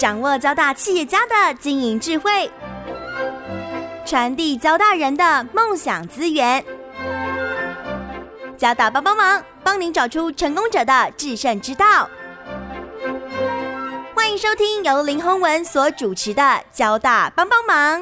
[0.00, 2.50] 掌握交大企业家的经营智慧，
[4.06, 6.64] 传递交大人的梦想资源。
[8.56, 12.08] 交大帮帮忙，帮您找出成功者的制胜之道。
[14.14, 16.42] 欢迎收听由林宏文所主持的
[16.72, 18.00] 《交大帮帮忙》。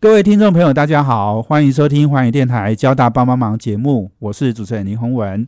[0.00, 5.46] 各位听众朋友，大家好，欢迎收听环宇电台《交大帮帮忙》节目，我是主持人林宏文。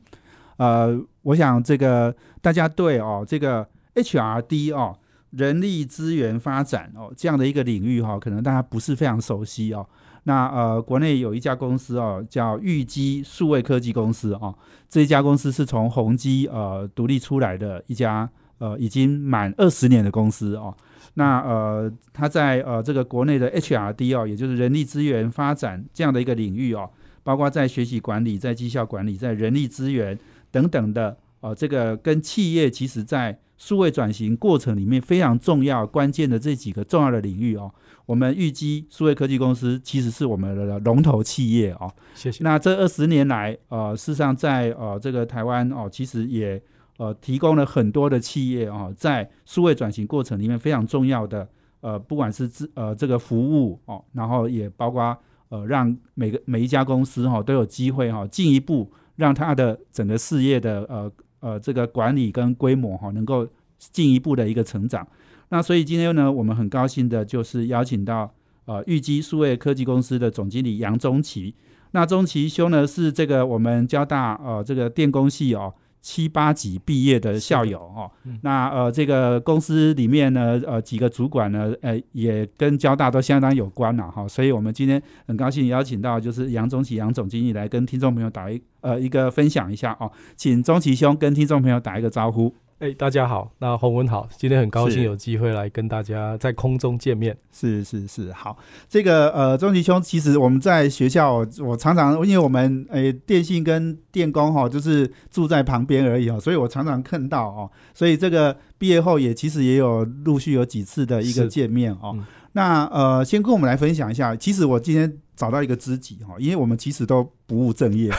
[0.58, 4.96] 呃，我想这个大家对哦，这个 HRD 哦，
[5.30, 9.86] 人力资源发展哦这样的一个领域哈，可能大家不是非常熟悉哦。
[10.24, 14.54] 那呃，国内有一家公司哦，叫玉基数位科技公司哦，
[14.88, 18.28] 这一家公司是从宏基呃独立出来的一家
[18.58, 20.74] 呃已经满二十年的公司哦。
[21.14, 26.88] 那呃，它在呃这个国内的 HRD 哦，也就是人力资源发展这样的一个领域哦，
[27.22, 30.18] 包括在学习管理、在绩效管理、在人力资源
[30.50, 37.72] 等等的哦，这个跟企业其实在数位转型过程里面非常重要、关键的这几个重要的领域哦，
[38.06, 41.92] 我们预计数位科技公司其实是我们的龙头企业哦。
[42.14, 42.42] 谢谢。
[42.44, 46.62] 那这二十年来，呃，事实上在呃这个台湾哦，其实也。
[46.98, 51.48] 呃，提供了很多的企业哦，在数位转型过程里面非常重要的
[51.80, 55.16] 呃，不管是资呃这个服务哦，然后也包括
[55.48, 63.46] 呃让每个每一家公司哈都有机会哈进一步让它的整个事业的呃呃这个管理跟规模哈能够
[63.78, 65.06] 进一步的一个成长。
[65.48, 68.32] 那所以今天呢，我们很高兴的就是邀请到
[68.66, 71.54] 呃玉基数位科技公司的总经理杨中奇。
[71.90, 75.74] 那中奇兄呢是这个我们交大呃这个电工系哦。
[76.00, 78.10] 七八级毕业的校友哦，
[78.42, 92.54] 那呃，这个公司里面呢，呃，几个主管呢，呃，也跟交大都相当有关了哈，所以我们今天很高兴邀请到就是杨宗奇杨总经理来跟听众朋友打一呃一个分享一下哦，请宗奇兄跟听众朋友打一个招呼。
[92.80, 97.36] 哎，大家好，那洪文好，今天很高兴有机会来跟大家在空中见面。
[97.52, 98.56] 是是是，好，
[98.88, 112.16] 这个呃，钟吉兄，其实我们在学校，我常常因为我们诶电信跟电工哈，就是住在旁边而已哦，所以我常常看到哦，所以这个毕业后也其实也有陆续有几次的一个见面哦。
[112.52, 115.18] 那呃，先跟我们来分享一下，其实我今天。
[115.36, 118.12] 找到一个知己哈，因为我们其实都不务正业，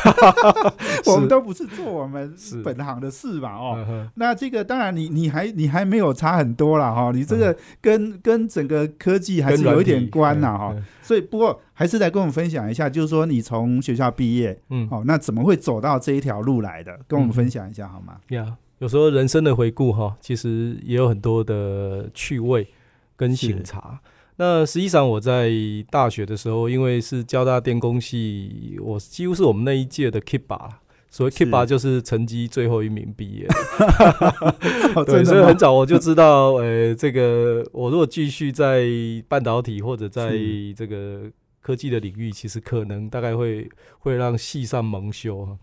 [1.05, 2.33] 我们都不是做我们
[2.63, 4.09] 本行的事吧哦。
[4.15, 10.75] 那这个当然你你还你还没有差很多了哈，你这个跟跟整个科技还是有一点关呐哈。
[11.03, 16.99] 所以不过还是来跟我们分享一下，就是说你从学校毕业，嗯，哦，那怎么会走到这一条路来的？
[17.07, 18.17] 跟我们分享一下好吗？
[18.29, 22.67] 呀，有时候人生的回顾哈，其实也有很多的趣味
[23.15, 23.99] 跟醒察。
[24.43, 25.51] 那实际上我在
[25.91, 30.81] 大学的时候，因为是交大电工系，我几乎是我们那一届的 k i p 吧
[31.11, 33.47] 所谓 k i p 吧就是成绩最后一名毕业。
[35.05, 38.87] 对，所以很早我就知道，呃，这个我如果继续在
[39.27, 40.31] 半导体或者在
[40.75, 41.29] 这个。
[41.61, 45.57] 科技的领域其实可能大概会 会让系上蒙羞 哈。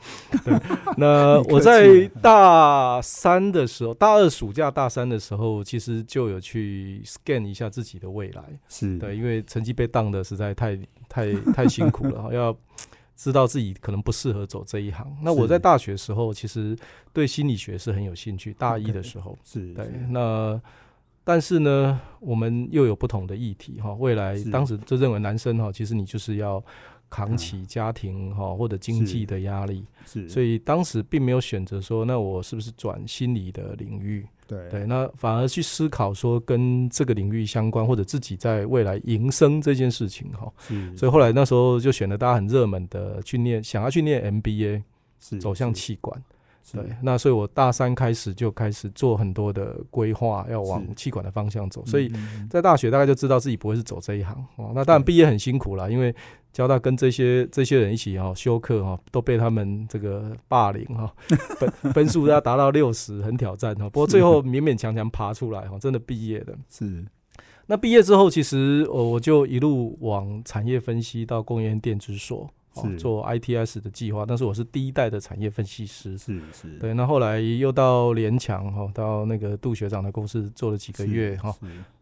[0.96, 8.42] 那我在大三的时候，大二暑假大三的时候，其实就有去 scan 一下自己的未来。
[8.68, 10.78] 是对，因为成绩被当的实在太
[11.08, 12.56] 太太辛苦了， 要
[13.16, 15.06] 知道自己可能不适合走这一行。
[15.22, 16.76] 那我在大学时候其实
[17.12, 20.60] 对心理学是很有兴趣，大一的时候是对那。
[21.28, 23.92] 但是呢，我们又有不同的议题哈。
[23.92, 26.64] 未来当时就认为男生哈，其实你就是要
[27.10, 30.26] 扛起家庭哈或者经济的压力，是。
[30.26, 34.26] 所以当时并没有选择说，那我是不是转心理的领域？
[34.46, 40.50] 对对，那反而去思考说跟这个领域相关，或者自己在未来营生这件事情哈。
[40.96, 44.82] 所以后来那时候就选了大家很热门的去念，想要去念 MBA，
[45.20, 46.18] 是走向气管。
[46.76, 51.84] 对，那所以我大三开始就开始做很多的规划，要往气管的方向走。
[51.86, 52.12] 所以
[52.50, 54.72] 在大学大概就知道自己不会是走这一行哦。
[54.74, 56.14] 那当然毕业很辛苦啦，因为
[56.52, 61.12] 交大跟这些这些人一起哈修课哈，都被他们这个霸凌哈，
[61.58, 63.88] 分分数要达到六十，很挑战哈。
[63.90, 66.56] 不过最后勉勉强强爬出来哈，真的毕业的。
[66.68, 67.04] 是，
[67.66, 72.50] 那毕业之后，其实我我就一路往产业分析到工业电子所。
[72.98, 76.94] 做 ITS 的计划，但是我是第一代的产业分析师，是是，对。
[76.94, 81.54] 那后来又到联强哈，到那个杜学长的公司做了几个月哈。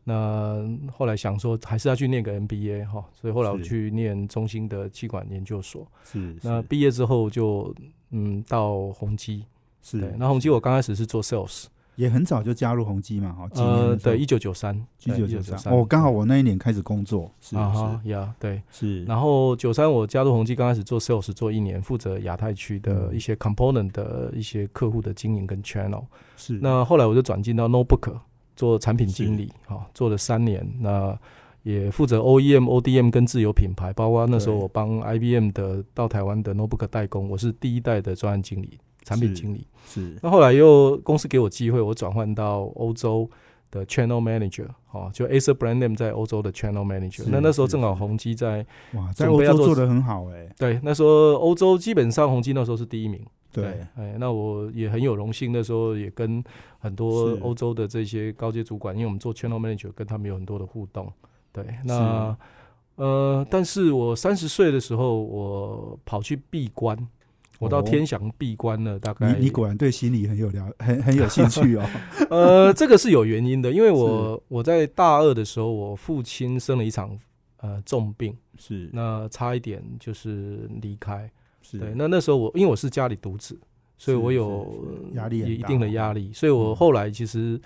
[0.05, 5.87] 那后来想说还是要去念个 MBA 哈，所以后来我去念中兴的气管研究所。
[6.05, 6.37] 是。
[6.43, 7.75] 那毕业之后就
[8.11, 9.45] 嗯到宏基，
[9.83, 10.15] 是。
[10.17, 11.65] 那宏基我刚开始是做 sales，
[11.97, 26.05] 也很早就加入宏基嘛，哈，呃，对，一九九三，一九九九三，哦，刚好我那一年开始工作，是啊哈呀，对，是，然后九三我加入宏基，刚开始做 sales 做一年，负责亚太区的一些 component 的一些客户的经营跟 channel，
[26.37, 28.19] 是，那后来我就转进到 notebook
[28.55, 31.19] 做产品经理，哈，做了三年，那
[31.63, 38.79] 也负责 OEM、ODM 跟自有品牌，包括那时候我帮 IBM 的到台湾的 notebook 代工，我是第一代的专案经理。
[39.07, 43.31] 产品经理是，那后来又公司给我机会，我转换到欧洲
[43.71, 47.23] 的 channel manager，哦，就 Acer Brand Name 在欧洲的 channel manager。
[47.29, 50.53] 那那时候正好宏基在哇，在欧洲做的很好哎。
[50.59, 53.25] 对，那时候欧洲基本上宏基那时候是第一名。
[53.53, 56.43] 对，哎，那我也很有荣幸，那时候也跟
[56.81, 61.11] 很多欧洲的这些高阶主管，因为我们做 channel manager，跟他们有很多的互动。
[61.53, 62.37] 对，那
[62.97, 66.99] 呃，但是我三十岁的时候，我跑去闭关。
[67.59, 71.89] 我到天祥闭关了，大概你你果然对心理很有了，很很有兴趣哦。
[72.29, 77.19] 呃，这个是有原因的，因为我我在大二的时候，我父亲生了一场
[77.59, 81.31] 呃重病，是那差一点就是离开。
[81.63, 83.59] 是对，那那时候我因为我是家里独子，
[83.97, 84.73] 所以我有
[85.15, 87.59] 压力一定的压力，所以我后来其实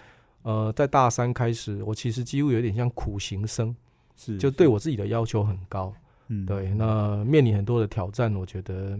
[0.42, 3.74] 呃在大三开始，我其实几乎有点像苦行僧，
[4.16, 5.92] 是就对我自己的要求很高。
[6.28, 8.96] 嗯，对，那面临很多的挑战，我觉得。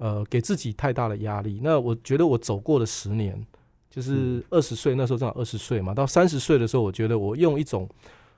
[0.00, 1.60] 呃，给自己太大的压力。
[1.62, 3.38] 那我觉得我走过了十年，
[3.90, 7.86] 就是二十岁那时候正好二十岁嘛，到三十岁的时候，我觉得我用一种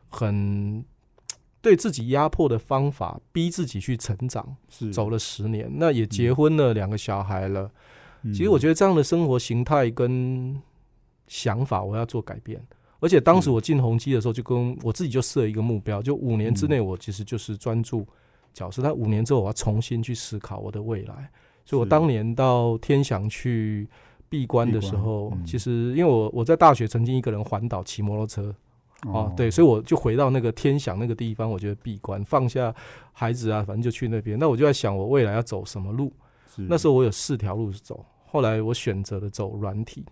[0.08, 0.84] 很
[1.60, 5.70] 对自己压迫的方法，逼自己去成长，是走了十年。
[5.76, 7.70] 那也结婚了，两个小孩了。
[8.24, 10.60] 其实我觉得这样的生活形态跟
[11.28, 12.60] 想法，我要做改变。
[12.98, 18.04] 而且当时我进宏基的时候，就跟我自己就设一个目标，就五年之内，我其实就是专注
[18.52, 18.82] 角色。
[18.82, 21.30] 但五年之后，我要重新去思考我的未来。
[21.64, 23.88] 所以，我当年到天祥去
[24.28, 28.54] 闭关的时候，其实因为我我在大学曾经一个人环岛骑摩托车，
[29.06, 32.74] 哦，对，所以我就回到那个天祥那个地方，我觉得闭关，放下
[33.12, 34.38] 孩子啊，反正就去那边。
[34.38, 36.12] 那我就在想，我未来要走什么路？
[36.68, 40.04] 那时候我有四条路走，后来我选择了走软体。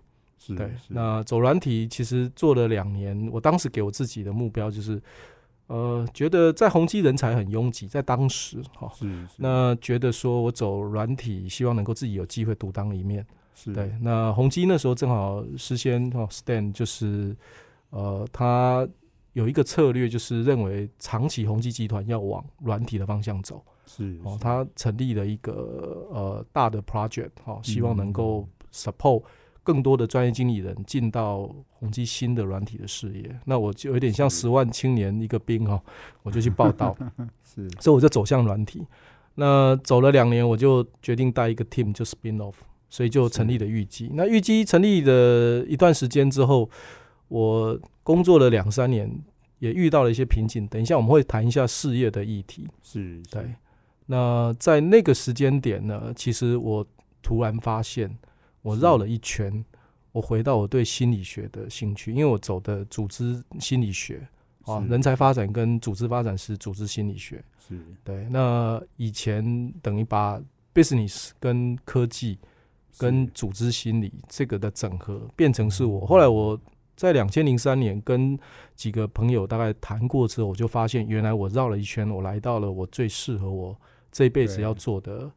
[0.56, 5.00] 对，那走软体其实做了两年，我当时给我自己的目标就是。
[5.70, 9.06] 呃，觉得在宏基人才很拥挤，在当时哈，是
[9.36, 13.24] 那觉得说我走软体，希望能够自己有机会独当一面，
[13.54, 13.72] 是。
[13.72, 13.92] 对。
[14.00, 17.36] 那宏基那时候正好事先哈，Stan 就是
[17.90, 18.88] 呃，他
[19.32, 29.22] 有一个策略，就是认为长期宏基集团要往软体的方向走，是哦，他成立了一个呃大的 project 哈，希望能够 support。
[29.62, 35.80] 更多的专业经理人进到宏基新的软体的事业，那我就有点像十万青年一个兵哈，
[36.22, 36.96] 我就去报道，
[37.44, 38.86] 是，所以我就走向软体。
[39.34, 42.54] 那走了两年，我就决定带一个 team 就 spin off，
[42.88, 44.10] 所以就成立了预计。
[44.14, 46.68] 那预计成立的一段时间之后，
[47.28, 49.10] 我工作了两三年，
[49.58, 50.66] 也遇到了一些瓶颈。
[50.66, 53.54] 等一下我们会谈一下事业的议题，是对。
[54.06, 56.86] 那在那个时间点呢，其实我
[57.22, 58.18] 突然发现。
[58.62, 59.64] 我绕了一圈，
[60.12, 64.26] 我回到我对心理学的兴趣，因为我走的组织心理学
[64.62, 68.28] 啊，人才发展跟组织发展是组织心理学，是对。
[68.28, 70.40] 那以前等于把
[70.74, 72.38] business 跟科技
[72.98, 76.06] 跟组织心理这个的整合变成是我。
[76.06, 76.60] 后来我
[76.96, 78.38] 在两千零三年跟
[78.74, 83.74] 几个朋友大概谈过之后，我就发现原来我绕了一圈，我来到了我最适合我
[84.12, 85.30] 这辈子要做的。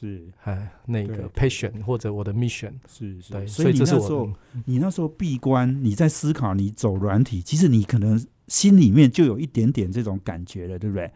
[0.00, 4.32] 是，哎，那个 patient 或者我的 mission 是，对，所以这是我，
[4.64, 11.10] 你那时候闭关，你在思考，你走软体，其实你可能心里面就有一点点这种感觉了，对不对？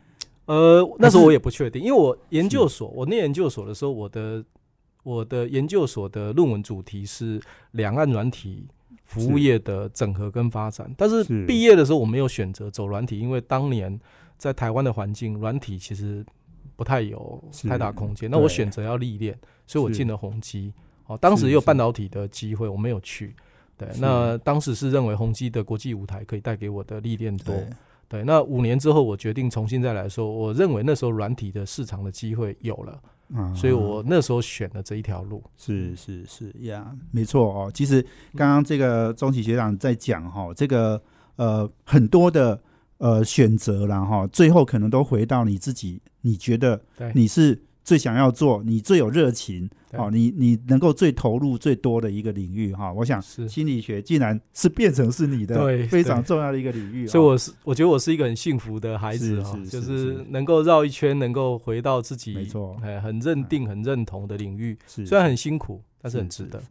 [0.44, 4.44] 呃，那时候我也不确定，因为我研究所，我念研究所的时候，我的
[5.02, 8.66] 我的研究所的论文主题是两岸软体
[9.04, 13.98] 服务业的整合跟发展，但是毕业的时候我没有选择走软体，因为当年
[14.36, 16.22] 在台湾的环境，软体其实。
[16.76, 20.72] 不太有太大空间，那我选择要历练，所以我进了宏基。
[21.06, 23.34] 哦，当时也有半导体的机会，我没有去。
[23.76, 27.54] 对，那当时是认为宏基的国际舞台可以带给我的历练多。
[28.08, 33.00] 对，那五年之后我决定重新再来说，我认为那时候软体的市场的机会有了，
[33.54, 35.42] 所以我那时候选了这一条路。
[35.56, 37.70] 是是是呀，没错哦。
[37.74, 38.00] 其实
[38.34, 41.00] 刚刚这个钟启学长在讲哈，这个
[41.36, 42.58] 呃很多的。
[42.98, 46.80] 呃，选择然后最后可能都回到你自己，你觉得
[47.14, 52.90] 你是最想要做，你最有热情，哦，你你能够最投入最多的一个领域哈。
[52.92, 66.62] 我想心理学竟然是变成是你的非常重要的一个领域，所以我是我觉得我是一个很幸福的孩子哈，就是能够绕一圈，能够回到自己没错，哎，很认定、很认同的领域，虽然很辛苦，但是很值得。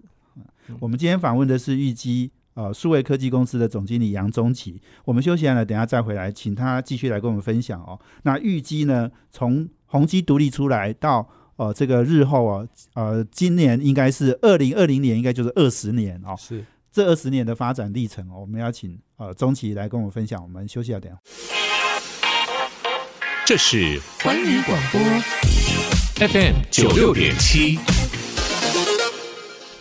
[0.80, 4.82] 我们今天访问的是玉基呃数位科技公司的总经理杨宗奇。
[5.06, 8.00] 我们休息完了，等下再回来，请他继续来跟我们分享哦。
[8.24, 16.36] 那预计呢，从宏基独立出来到呃这个日后啊，呃今年应该是二零二零年，应该就是二十年哦。
[16.38, 20.42] 是这二十年的发展历程哦，我们要请呃钟奇来跟我们分享。
[20.42, 21.18] 我们休息一下，等下。
[23.46, 25.02] 这是环宇广播
[26.28, 27.78] FM 九六点七，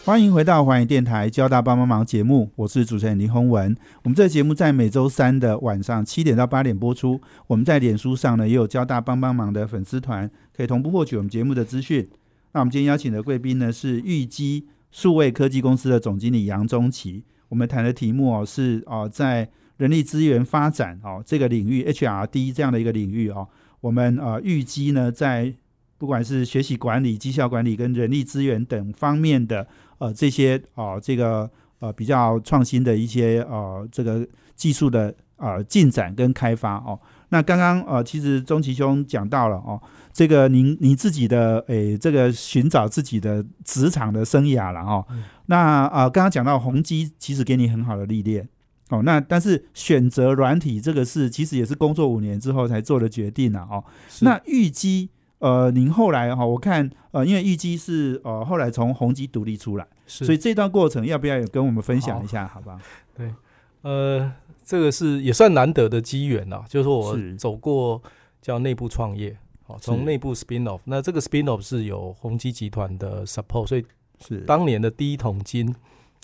[0.04, 3.72] 欢迎回到环宇电台交大帮帮忙节目，我是主持人林宏文。
[4.02, 7.20] 我们这个节目在每周三的晚上七点到八点播出。
[7.46, 12.08] 我们在脸书上呢也有交大帮帮忙的粉丝团，可以同步获取我们节目的资讯。
[12.50, 17.22] 那我们今天邀请的贵宾呢是玉基数位科技公司的总经理杨宗奇。
[17.48, 23.46] 我们谈的题目哦是哦在人力资源发展哦这个领域 HRD 这样的一个领域哦，
[23.80, 25.54] 我们呃预计呢在
[25.96, 29.68] 不管是学习管理、绩效管理跟人力资源等方面的
[30.02, 36.98] 呃这些哦这个呃比较创新的一些呃这个技术的呃进展跟开发哦。
[37.28, 39.80] 那刚刚呃其实钟奇兄讲到了哦，
[40.12, 45.06] 这个您你自己的诶这个寻找自己的职场的生涯了哦。
[45.46, 48.48] 那啊刚刚讲到宏基其实给你很好的历练。
[48.90, 53.66] 哦，那但是选择软体这个事，其实也是工作五年之后才做的决定啊。
[53.70, 53.82] 哦，
[54.20, 62.46] 那玉基，呃，您后来哈，我看呃，因为玉基是呃后来从宏基独立出来，所以这段过程要不要也跟我们分享一下？
[62.46, 62.80] 好吧？
[63.16, 63.32] 对，
[63.82, 64.32] 呃，
[64.64, 68.02] 这个是也算难得的机缘呐，就是我走过
[68.40, 73.84] 叫内部创业，哦，从内部 spin off，那这个 spin off 是有宏基集团的 support，所以
[74.20, 75.74] 是当年的第一桶金。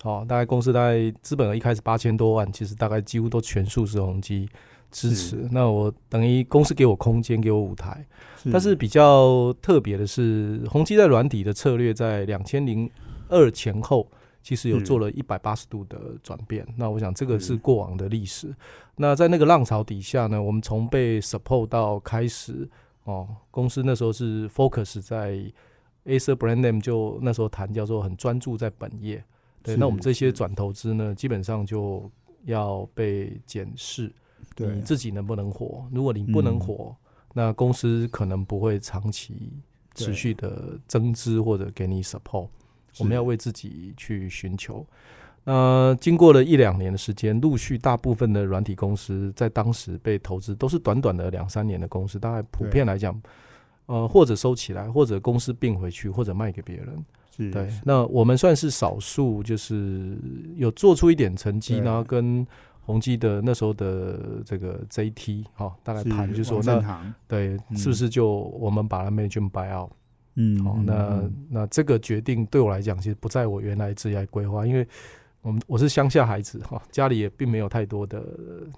[0.05, 4.49] 哦，大概公司大概资本额一开始八千多万，其实大概几乎都全数是宏基
[4.93, 5.49] 支持。
[5.51, 8.07] 那我等于公司给我空间，给我舞台。
[8.53, 12.89] 但是比较特别的是，宏基在软体的策略在两千零
[13.29, 14.11] 二前后，
[14.43, 16.67] 其实有做了一百八十度的转变。
[16.77, 18.55] 那我想这个是过往的历史。
[18.97, 22.69] 那在那个浪潮底下呢，我们从被 support 到开始
[23.05, 25.37] 哦，公司那时候是 focus 在
[26.05, 29.23] Acer brand name，就那时候谈叫做很专注在本业。
[29.63, 32.11] 对，那我们这些转投资呢，基本上就
[32.45, 34.11] 要被检视，
[34.57, 35.87] 你自己能不能活？
[35.93, 36.97] 如果你不能活，
[37.35, 39.53] 那公司可能不会长期
[39.95, 42.49] 持续的增资或者给你 support。
[42.99, 44.87] 我们要为自己去寻求。
[45.45, 53.19] 那经过了一两年的时间，陆续大部分的软体公司在当时被投资，都是短短的两三年的公司，大概普遍来讲，
[53.87, 57.05] 呃，或者收起来，或者公司并回去，或者卖给别人。
[57.53, 60.19] 对，那我们算是少数，就是
[60.57, 62.45] 有做出一点成绩，然后跟
[62.83, 66.81] 宏基的那时候的这个 JT 哈，大概谈就说那
[67.27, 69.91] 对，是不是就我们把它 manage buy out？
[70.39, 74.87] 嗯，好，那那这个决定对我来讲，其实不在我原来职业规划，因为
[75.43, 78.23] 我们我是乡下孩子哈，家里也并没有太多的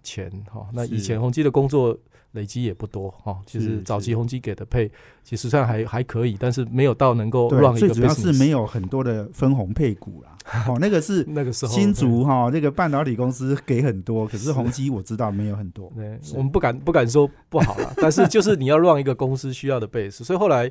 [0.03, 1.97] 钱哈，那以前宏基的工作。
[2.35, 4.89] 累积也不多哈，其实早期宏基给的配，
[5.25, 7.89] 其实上还还可以，但是没有到能够让一个。
[7.89, 10.39] 最主要是没有很多的分红配股啦。
[10.69, 15.93] 哦，那个是 那个时候新竹哈，那个半导体公司给很多，可是宏基我知道没有很多。
[15.97, 20.71] 对，我们不敢不敢说不好了，但是就是你要让一个公司需要的 base，所以后来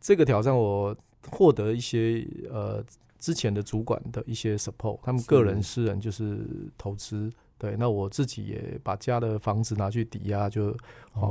[0.00, 0.96] 这个挑战我
[1.30, 2.82] 获得一些呃
[3.18, 6.38] 之前的主管的一些 support，他们个人私人就是
[6.78, 7.30] 投资。
[7.58, 10.74] 对，那我自己也把家的房子拿去抵押，就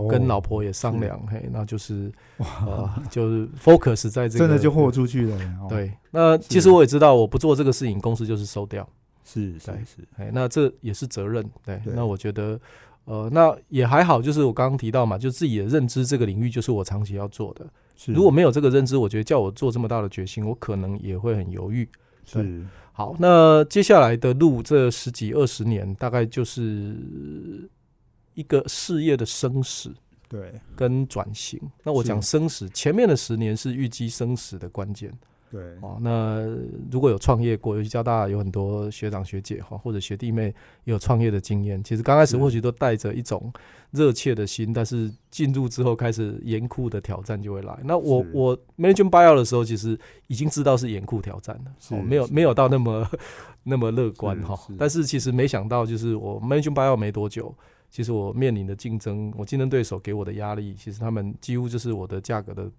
[0.08, 5.40] 跟老婆也商量，嘿，那就是呃，就是 focus 在这个，真的就豁出去了。
[5.68, 8.88] 对，那其实我也知道，我不做这个事情，公司就是收掉。
[9.26, 11.44] 是是是，哎，那这也是责任。
[11.66, 12.60] 对，那我觉得，
[13.06, 17.66] 呃，那也还好，就是我刚刚提到嘛，就自己的认知，这个领域就是我长期要做的。
[18.08, 21.88] 如果没有这个认知，我觉得叫我做这么大的决心，我可能也会很犹豫。
[22.26, 22.66] 是。
[22.94, 26.96] 好，那接下来的路这十几二十年，大概就是
[28.34, 29.94] 一个事业的生死，
[30.28, 31.60] 对，跟转型。
[31.84, 35.14] 那我讲生死，前面的十年是预计生死的关键。
[35.52, 36.46] 对哦，那
[36.92, 40.54] 如果有创业过，尤其交大有很多学长学姐哈，或者学弟妹
[40.84, 41.84] 也有创业的经验。
[41.84, 43.52] 其实刚开始或许都带着一种
[43.92, 47.80] 热切的心，但是进入之后开始严酷的挑战就会来。
[47.84, 53.10] 那我我 manage buyout 的时候，其实已经知道是严酷挑战了，哦，没有没有到那么
[53.64, 54.56] 那么乐观哈。
[54.78, 57.52] 但是其实没想到，就是我 manage buyout 没多久，
[57.90, 62.70] 其实我面临的竞争，我竞争对手给我的压力，其实他们几乎就是我的价格的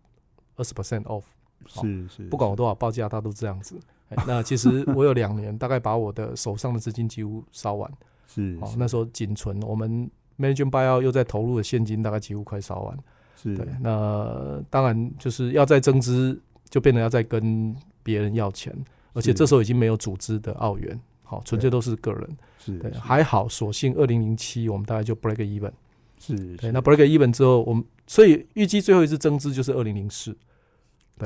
[0.55, 1.25] 二十 percent off。
[1.67, 3.79] 是是，不管我多少报价，他都这样子。
[4.27, 7.91] 那其实 我有两年，大概把我的手上的资金几乎烧完。
[8.27, 12.99] 是，哦，那时候仅存我们 management buyout 又在投入的现金，大概几乎快烧完。
[13.37, 13.67] 是，对。
[13.81, 18.75] 那当然就是要再增资，就变得要再跟别人要钱。
[19.13, 22.37] 而且这时候已经没有组织的澳元，好，纯粹都是个人。
[22.59, 25.73] 是对，还好，所幸二零零七我们大概就 break even。
[26.19, 30.37] 是对，那 break even 之后，我们所以预计最后一次增资就是二零零四。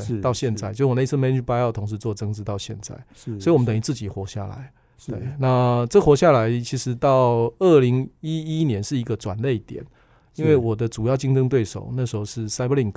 [0.00, 4.72] 是对，到现在，就我那次 manage buyout 同时做增资到现在，是，所以我们等于自己活下来。
[5.06, 9.84] 对，那这活下来，其实到二零一一年是一个转类点，
[10.36, 12.94] 因为我的主要竞争对手那时候是 Cyberlink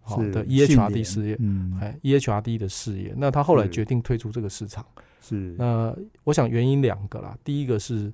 [0.00, 4.84] 好的 EHRD 事业，嗯，哎，EHRD 的事业，那他后来决定退出这个市场。
[5.20, 8.10] 是那我想原因两个啦，第一个是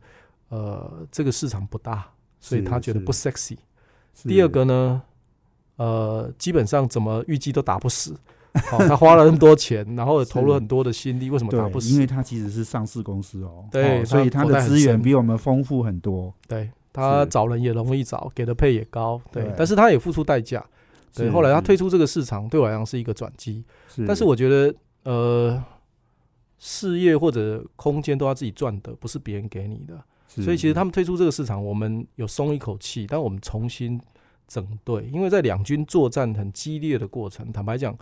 [0.48, 3.56] 呃这个市场不大，所以他觉得不 sexy。
[4.24, 5.00] 第二个呢，
[5.76, 8.16] 呃，基本上怎么预计都打不死。
[8.72, 12.22] 哦、他花了那么多钱，然后投入很多的心力，为什么打不死，因为他？
[12.22, 16.32] 其实是上市公司哦，对哦所以它口袋很它的资源比我们丰富很多。
[16.48, 20.64] 对他找人也容易找，给的配也高，对，对但是他也付出代价。
[21.14, 23.62] 对，是后来他是退出这个市场，对我来讲是一个转机。
[23.94, 25.62] 是，但是我觉得，呃，
[26.58, 30.02] 事业或者空间都要自己赚的，不是别人给你的。
[30.26, 34.00] 所以其实他们退出这个市场，我们有松一口气，但我们重新
[34.46, 37.96] 整队，因为在两军作战很激烈的过程，坦白讲，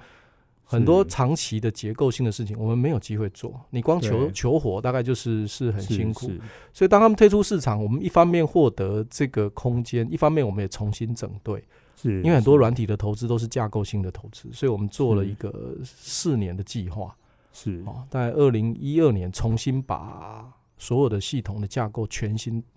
[0.65, 3.61] 很多长期的结构性的事情，我们没有机会做。
[3.71, 6.31] 你光求求活，大概就是是很辛苦。
[6.73, 11.63] 所以当他们退出市场，我们一方面获得这个空间，一方面我们也重新整队，
[11.97, 17.15] 是，因为很多软体的投资都是架构性的投资，所以我们做了一个四年的计划。
[17.53, 20.45] 是哦，在二零一二年重新把
[20.77, 22.74] 所有的系统的架构全新哎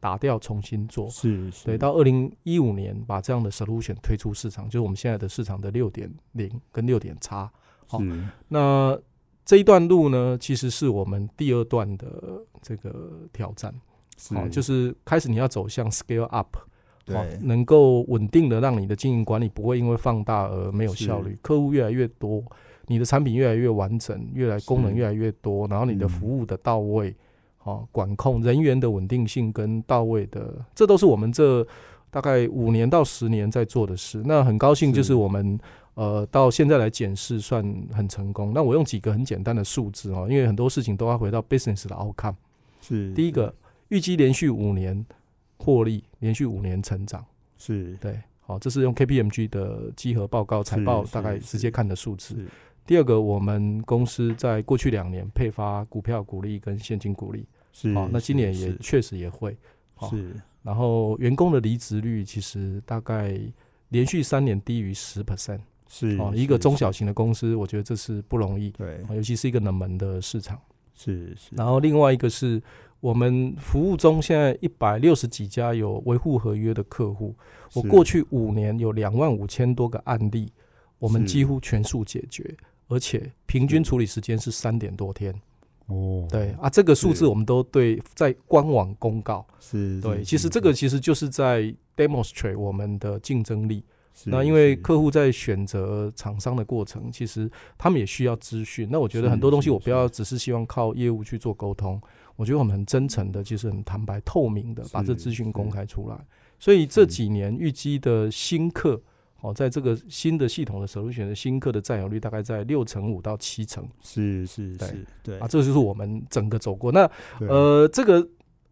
[0.00, 1.08] 打掉，重新做。
[1.08, 7.50] 是是对，到二零一五年把这样的 solution 推出市场，就是我们现在的市场的六点零跟六点叉。
[7.86, 8.00] 好
[8.48, 8.98] 那
[9.44, 13.74] 这一段路呢，其实是我们第二段的这个挑战。
[14.34, 16.56] 好、就是开始你要走向 scale up，
[17.04, 22.42] 对好能够稳定的让你的经营管理不会因为放大而没有效率，客户越来越多，
[22.88, 27.14] 你的产品越来越完整，越来功能越来越多，然后你的嗯服务的到位，
[27.68, 31.66] 好、管控人员的稳定性跟到位的，这都是我们这
[32.10, 34.22] 大概五年到十年在做的事。
[34.24, 35.58] 那很高兴，就是是我们
[35.94, 38.52] 呃到现在来检视算很成功。
[38.54, 42.36] 那我用几个很简单的数字哦，因为很多事情都要回到 business 的 outcome。
[42.80, 43.54] 是第一个，
[43.88, 45.04] 预计连续五年
[45.58, 47.24] 获利，连续五年成长。
[47.58, 52.36] 是对，好，这是用 KPMG 的集合报告财报大概直接看的数字。
[52.86, 59.56] 第二个，我们公司在过去两年配发股票股利跟现金股利，是好，那今年也确实也会。
[59.98, 63.40] 哦是然后员工的离职率其实大概
[63.88, 70.60] 连续三年低于十 percent，是哦，一个中小型的公司，我觉得这是不容易，对哦尤其是一个冷门的市场。
[70.94, 72.60] 是是然后另外一个是
[73.00, 77.34] 我们服务中现在一百六十几家有维护合约的客户，
[77.74, 80.52] 我过去五年有两万五千多个案例，
[80.98, 82.52] 我们几乎全数解决，
[82.88, 85.32] 而且平均处理时间是三点多天。
[85.88, 89.46] 哦对啊，这个数字我们都对在官网公告。
[89.58, 93.84] 是对，其实这个其实就是在 demonstrate 我们的竞争力。
[94.24, 97.48] 那因为客户在选择厂商的过程，其实
[97.78, 98.88] 他们也需要资讯。
[98.90, 102.00] 那我觉得很多东西我不要只是希望靠业务去做沟通，
[102.34, 106.18] 我觉得我们很真诚的，其实很坦白透明的把这资讯公开出来。
[106.58, 109.00] 所以这几年预计的新客，
[109.40, 113.88] 哦，在这个新的系统的 solution 的新客的占有率大概在六成五到七成。
[114.02, 115.38] 是是对是对。
[115.38, 116.90] 啊，这就是我们整个走过。
[116.90, 117.08] 那
[117.40, 118.26] 呃，这个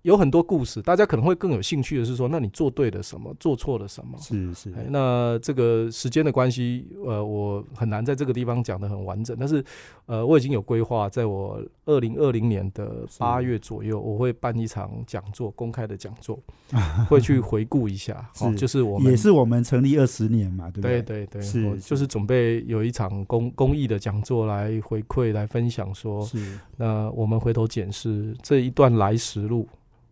[0.07, 4.16] 有很多故事，大家可能会更有兴趣的是说，那你做对了什么，做错了什么？
[4.21, 4.71] 是是。
[4.71, 9.64] 哎，那这个时间的关系，呃，我很难在这个地方讲的很完整，但是，
[10.07, 16.38] 呃，我已经有规划，在我二零二零年的八月左右，我会办一场讲座，公开的讲座，
[17.11, 21.03] 会去回顾一下，哦，是就是我们也是我们成立二十年嘛，对不对？
[21.03, 21.27] 对？
[21.27, 21.81] 对对，是是。
[21.81, 26.61] 就是准备有一场公公益的讲座来回馈，来分享说，是。
[26.77, 29.66] 那我们回头检视这一段来时路，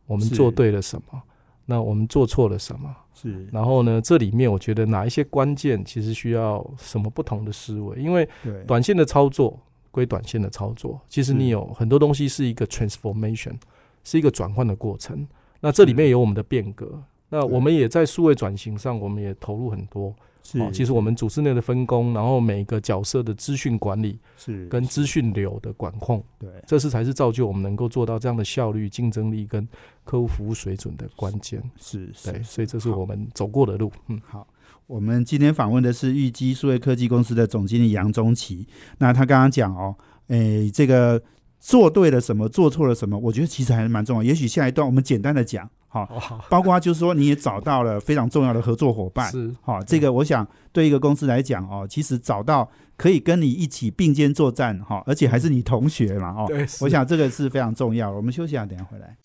[0.07, 1.23] 我们做对了什么？
[1.67, 2.95] 那我们做错了什么？
[3.15, 7.99] 是，然后呢，这里面我觉得哪一些关键其实需要什么不同的思维？
[8.01, 8.29] 因为
[8.67, 9.59] 短线的操作
[9.91, 13.55] 归短线的操作，其实你有很多东西是一个 transformation，
[14.03, 15.27] 是一个转换的过程。
[15.61, 17.03] 那这里面有我们的变革。
[17.31, 20.15] 那我们也在数位转型上，我们也投入很多。
[20.47, 29.67] 是哦，其实我们组织内的分工，然后每个角色的资讯管理是跟资讯流的管控，对这是才是造就我们能够做到这样的效率、竞争力跟
[30.05, 31.63] 客户服务水准的关键。
[31.81, 33.91] 是对，所以这是我们走过的路。
[34.09, 34.47] 嗯，好。
[34.87, 38.69] 我们今天访问的是玉基数位科技公司的总经理杨宗奇。
[38.99, 39.97] 那他刚刚讲哦，
[40.29, 41.23] 诶，这个
[41.59, 44.23] 做对了什么，做错了什么，我觉得其实还是蛮重要。
[44.23, 58.11] 也许下一段我们简单的讲，好，哇， 包括就是说你也找到了非常重要的合作伙伴，是好，这个我想对一个公司来讲哦，其实找到可以跟你一起并肩作战哈，而且还是你同学嘛哦，对，我想这个是非常重要。
[58.11, 59.17] 我们休息一下，等一下回来。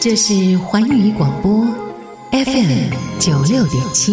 [0.00, 1.64] 这是环宇广播
[2.32, 4.12] FM 九六点七。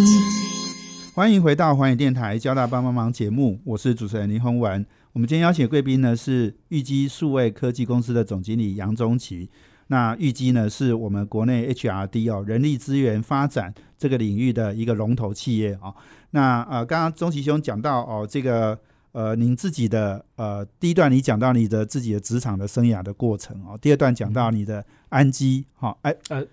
[1.16, 4.86] 欢迎回到环宇电台交大帮帮忙节目，我是主持人林宏文。
[5.14, 9.50] 我们今天邀请的贵宾呢是玉基数位科技公司的总经理杨宗奇。
[9.94, 15.94] 那玉基呢是我们国内 HRD 哦人力资源发展这个领域的一个龙头企业哦。
[16.32, 18.80] 那呃，刚刚钟奇兄讲到哦，这个
[19.12, 26.44] 呃，您自己的呃第一段你讲到你的自己的职场的生涯的过程哦，第二段讲到你的安基哈哎呃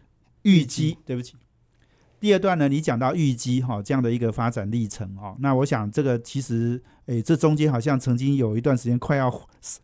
[0.43, 1.35] 玉基，对不起。
[2.21, 9.33] 第二段呢，你讲到玉基哈这样的一个发展历程哦，那我想这个其实诶，这中间好像曾经有一段时间快要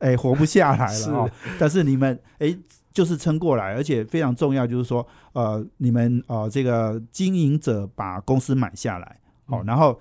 [0.00, 2.54] 诶活不下来了哦，但是你们诶
[2.96, 10.00] 就是撑过来，而且非常重要就是说呃你们呃这个经营者把公司买下来哦，然后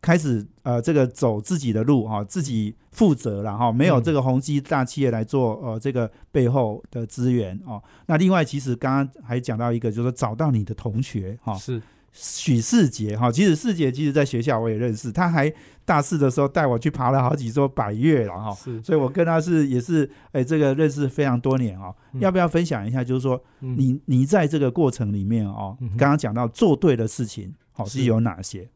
[0.00, 7.82] 开始呃这个走自己的路哈、自己负责了哈，没有嗯这个宏基大企业来做呃这个背后的资源哦。
[8.06, 11.82] 那另外其实刚刚还讲到一个，就是说找到你的同学哈、是。
[12.12, 15.52] 许世杰哈，其实世杰其实在学校我也认识，他还
[15.88, 21.94] 大四的时候带我去爬了好几座百岳了哈，是，所以我跟他是也是哎这个认识非常多年哦。
[22.12, 23.02] 嗯要不要分享一下？
[23.02, 28.68] 就是说嗯你你在这个过程里面哦嗯，刚刚讲到做对的事情，好是是有哪些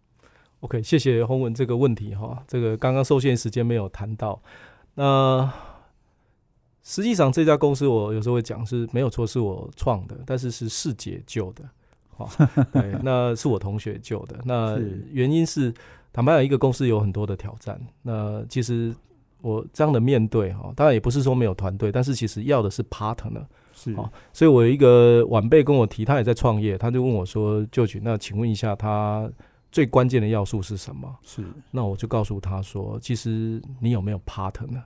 [0.60, 4.40] ？OK，谢谢洪文这个问题哈，这个刚刚受限时间没有谈到。
[4.94, 5.52] 那
[6.82, 11.62] 实际上这家公司我有时候会讲是没有错，是我创的，但是是世杰救的，
[12.26, 14.36] 好， 对，那是我同学救的。
[14.44, 14.78] 那
[15.10, 15.72] 原因是
[16.12, 17.80] 坦白讲，一个公司有很多的挑战。
[18.02, 18.94] 那其实
[19.40, 23.44] 我这样的面对哈，当然也不是说没有团队，但是其实要的是 partner。
[23.74, 29.28] 是好所以我有一个晚辈跟我提，他也在创业，他就问我说：“舅舅，那请问一下，他
[29.72, 34.82] 最关键的要素是什么是？”那我就告诉他说：“其实你有没有 partner？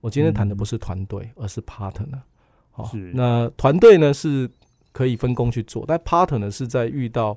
[0.00, 2.20] 我今天谈的不是团队，而是 partner。
[2.70, 4.48] 好是，那团队呢是
[4.96, 7.36] 可以分工去做，但 partner 呢是在遇到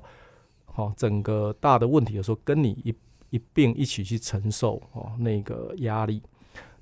[0.64, 2.94] 好整个大的问题的时候，跟你一
[3.28, 6.22] 一并一起去承受哦那个压力。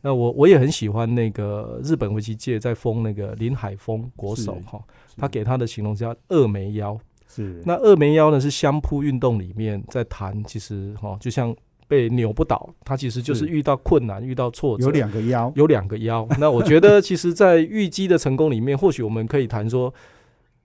[0.01, 4.81] 那我我也很喜欢那个日本围棋界在封那个林海峰国手是哈，
[5.17, 6.97] 他给他的形容叫二眉腰。
[7.27, 11.55] 是那二眉腰呢是相扑运动里面在谈，其实哈就像
[11.89, 16.27] 被扭不倒，他其实就是是遇到困难、遇到挫折，有两个腰，有两个腰。
[16.39, 19.93] 那我觉得，其实，在玉基的成功里面，或许我们可以谈说，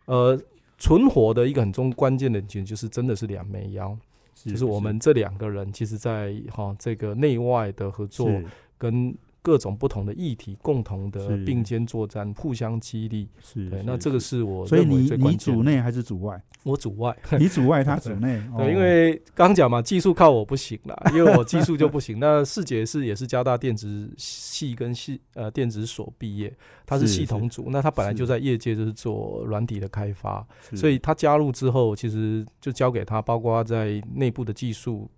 [0.05, 0.39] 呃，
[0.77, 3.97] 存活的一个很重关键的其实就是真的是两枚腰，
[4.35, 8.29] 就是我们这两个人，其实在哈这个内外的合作
[8.77, 13.27] 跟各种不同的议题共同的并肩作战，互相激励。
[13.43, 15.57] 是对那这个是我所以认为你你最关键的。
[15.57, 16.41] 组内还是组外？
[16.63, 18.37] 我主外， 你组外，他组内。
[18.53, 22.17] 哦对，因为刚讲嘛，技术靠我不行啦， 因为我技术就不行。
[22.19, 26.51] 那世杰是也是交大电子系跟系呃电子所毕业，
[26.85, 35.11] 他是是系统组，那他本来就在业界就是做软体的开发，所以他加入之后，其实就交给他，包括在内部的技术。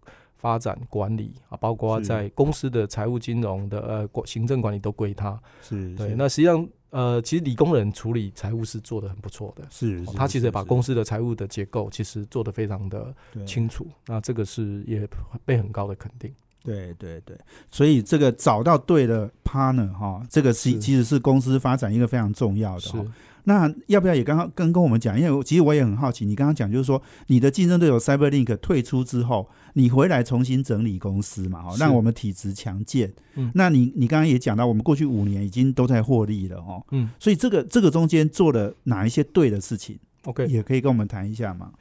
[0.46, 5.32] 发展管理啊，包括在公司的财务金融的呃管行政管理都归他。
[5.68, 9.66] 对，是对那实际上呃，其实理工人处理财务是做的很不错的。
[9.72, 13.12] 是是哦他其实把公司司的财务的结构其实做的非常的
[13.48, 15.10] 清楚，那这个是也
[15.44, 16.32] 被很高的肯定。
[16.64, 17.36] 对对对，
[17.72, 23.06] 所以这个找到对的 partner 哈，这个是是其实是公司发展一个非常重要的是哈。
[23.46, 25.20] 那要不要也刚刚跟跟我们讲？
[25.20, 33.14] 因为其实我也很好奇，你刚刚讲就是说你的竞争对手 CyberLink 退出之后，你回来重新整理公司嘛，哈，让我们体质强健。
[33.36, 41.72] 嗯那你你刚刚也讲到，我们过去五年已经都在获利了哦，嗯所以这个这个中间做了哪一些对的事情，，OK，也可以跟我们谈一下嘛？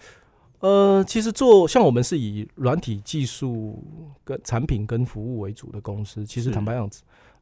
[0.61, 3.85] 呃，其实做像我们是以软体技术
[4.25, 6.91] 跟产品跟服务为主的公司，其实坦白讲，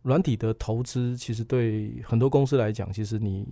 [0.02, 3.46] 软体的投资其实对很多公司来讲，其实你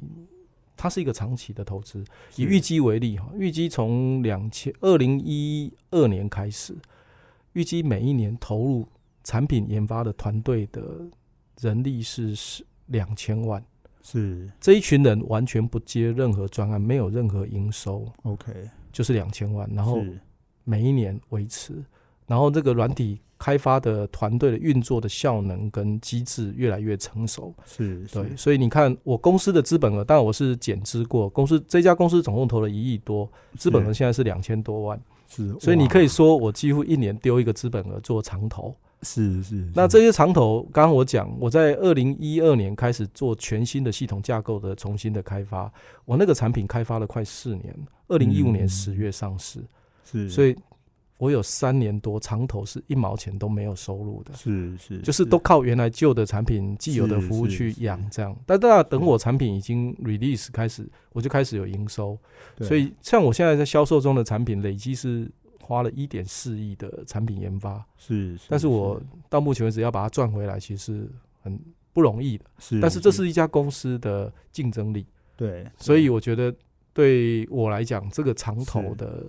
[0.80, 2.02] 它是一个长期的投资。
[2.36, 6.74] 以是玉基为例哈，预计从两千二零一二年开始，
[7.52, 8.88] 预计每一年投入
[9.22, 10.82] 产品研发的团队的
[11.60, 13.62] 人力是是两千万。
[14.02, 18.50] 是这一群人完全不接任何专案，没有任何营收，OK，
[18.90, 20.02] 就是两千万，然后
[20.64, 21.84] 每一年维持，
[22.30, 27.52] 然后这个软体开发的团队的运作的效能跟机制越来越成熟。
[27.66, 38.72] 是对，所以你看我公司的资本额，当然我是减资过，公司这家公司总共投了一亿多，资本额现在是两千多万，是，所以你可以说我几乎一年丢一个资本额做长投。
[39.02, 39.66] 是是。
[39.74, 45.72] 那这些长投，刚刚我讲，我在二零一二年开始做全新的系统架构的重新的开发，
[46.04, 47.74] 我那个产品开发了快四年，
[48.06, 49.64] 二零一五年十月上市，
[50.04, 50.54] 是，所以
[51.20, 58.36] 我有三年多长头是一毛钱都没有收入的，是是，就是都靠原来旧的产品既有的服务去养这样。
[58.44, 62.18] 但当然，等我产品已经 release 开始，我就开始有营收，
[62.60, 65.30] 所以像我现在在销售中的产品累积是。
[65.62, 71.08] 花了一点四亿的产品研发，是，但是我到目前为止要把它赚回来，其实
[71.42, 71.56] 很
[71.92, 72.44] 不容易的。
[72.58, 75.06] 是，但是这是一家公司的竞争力。
[75.36, 76.52] 对，所以我觉得
[76.92, 79.26] 对我来讲，这个长投的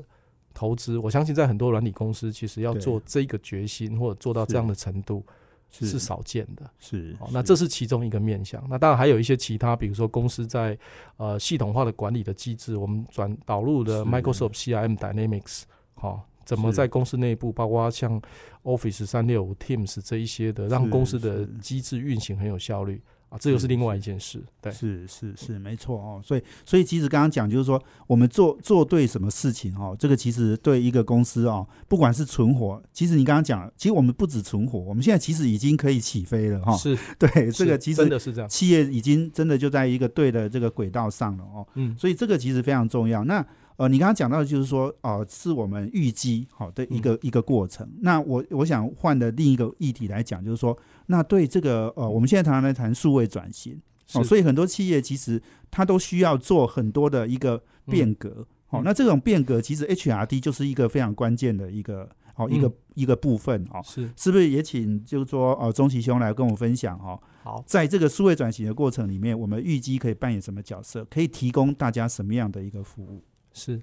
[0.54, 5.24] 投资，我相信在很多软体公司，其实要做这个决心或者做到这样的程度
[5.70, 6.70] 是少见的。
[6.80, 8.64] 是，那这是其中一个面向。
[8.70, 10.78] 那当然还有一些其他，比如说公司在
[11.18, 15.64] 呃系统化的管理的机制，我们转导入的 Microsoft CRM Dynamics，
[15.96, 16.28] 好。
[16.44, 18.20] 怎么在公司内部，包括像
[18.64, 23.00] Office 三六五、Teams 这一些的，让公司的机制运行很有效率
[23.32, 23.38] 啊？
[23.40, 24.44] 这又是另外一件事。
[24.62, 26.22] 对，是是是，没错哦。
[26.24, 36.76] 所以所以其实刚刚讲就是说，我们做做对什么事情哦，这个其实对一个公司哦，不管是存活，其实你刚刚讲，其实我们不止存活，我们现在其实已经可以起飞了哈。
[36.78, 41.68] 是 对这个其实真的是这样，企业已经真的就在一个对的这个轨道上了哦。
[41.76, 43.24] 嗯，所以这个其实非常重要。
[43.24, 43.44] 那
[43.82, 47.90] 呃，你刚刚讲到的就是说，哦，是我们预计好的一个一个过程。
[48.02, 53.82] 那我我想换的另一个议题来讲，就是说，那对这个呃，我们现在常常来谈数位转型，
[54.14, 55.42] 哦，所以很多企业其实
[55.72, 58.46] 它都需要做很多的一个变革。
[58.68, 63.82] 好，那这种变革其实 HRD 就是一个非常关键的一个哦一个一个部分哦。
[63.84, 67.20] 是是不是也请就是说哦，钟奇兄来跟我分享哦？
[67.42, 71.04] 好，在这个数位转型的过程里面，我们预计可以扮演什么角色？
[71.06, 73.24] 可以提供大家什么样的一个服务？
[73.54, 73.82] 是，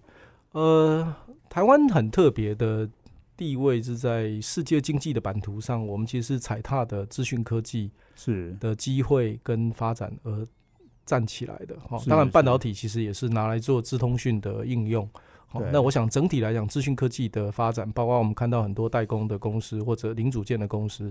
[0.52, 1.14] 呃，
[1.48, 2.88] 台湾很特别的
[3.36, 10.46] 地位是在世界经济的版图上，我们其实是踩踏的资讯科技是的机会跟发展而
[11.06, 11.78] 站起来的。
[11.80, 15.08] 哈，当然半导体其实也是拿来做资通讯的应用。
[15.50, 21.10] 好，那我想整体来讲，资讯科技的发展，包括我们看到很多代工的公司或者零组件的公司，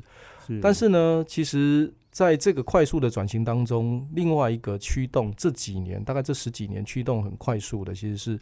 [0.62, 8.40] 但是呢，其实在这个快速的转型当中，另外一个驱动这几年，大概这十几年驱动很快速的，其实是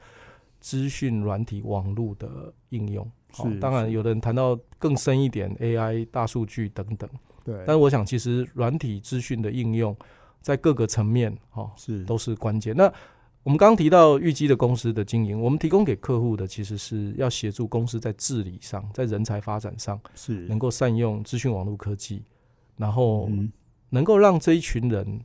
[0.59, 3.09] 资讯软体网络的应用。
[3.31, 7.09] 好，当然有的人谈到更深一点，AI、大数据等等。
[7.45, 9.95] 对，但是我想，其实软体资讯的应用
[10.41, 12.75] 在各个层面，哈，是都是关键。
[12.75, 12.91] 那
[13.45, 22.23] 我们刚刚提到预基的公司的经营，我们提供给客户的其实是要协助公司在治理上，在人才发展上是能够善用资讯网络科技，
[22.75, 23.29] 然后
[23.91, 25.21] 能够让这一群人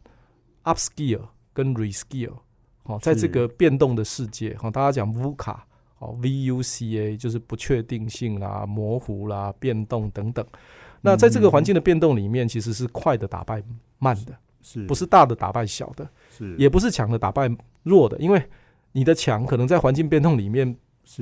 [0.64, 1.22] upskill
[1.54, 2.34] 跟 reskill，
[2.82, 5.56] 好，在这个变动的世界，好，大家讲 VUCA，
[6.00, 10.46] 哦，VUCA 就是不确定性啦、模糊啦、变动等等。
[11.00, 13.62] 那在这个环境的变动里面，其实是快的打败
[13.98, 14.36] 慢的。
[14.62, 16.06] 是不是大的打败小的？
[16.36, 17.50] 是，也不是强的打败
[17.82, 18.42] 弱的，因为
[18.92, 20.76] 你的强可能在环境变动里面